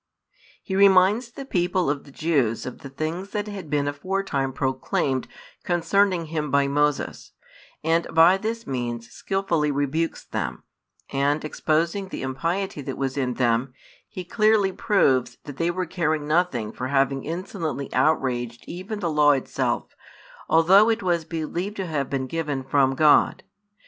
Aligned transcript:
He 0.63 0.75
reminds 0.75 1.29
the 1.29 1.45
people 1.45 1.87
of 1.87 2.05
the 2.05 2.11
Jews 2.11 2.65
of 2.65 2.79
the 2.79 2.89
things 2.89 3.29
that 3.33 3.45
had 3.47 3.69
been 3.69 3.87
aforetime 3.87 4.51
proclaimed 4.51 5.27
concerning 5.63 6.25
Him 6.25 6.49
by 6.49 6.67
Moses, 6.67 7.33
and 7.83 8.07
by 8.11 8.37
this 8.37 8.65
means 8.65 9.11
skilfully 9.11 9.69
rebukes 9.69 10.23
them; 10.25 10.63
and, 11.11 11.45
exposing 11.45 12.07
the 12.07 12.23
impiety 12.23 12.81
that 12.81 12.97
was 12.97 13.15
in 13.15 13.35
them, 13.35 13.75
He 14.09 14.23
clearly 14.23 14.71
proves 14.71 15.37
that 15.43 15.57
they 15.57 15.69
were 15.69 15.85
caring 15.85 16.27
nothing 16.27 16.71
for 16.71 16.87
having 16.87 17.23
insolently 17.23 17.87
outraged 17.93 18.63
even 18.65 19.01
the 19.01 19.11
Law 19.11 19.33
itself, 19.33 19.95
although 20.49 20.89
it 20.89 21.03
was 21.03 21.25
believed 21.25 21.75
to 21.75 21.85
have 21.85 22.09
been 22.09 22.25
given 22.25 22.63
from 22.63 22.95
God. 22.95 23.43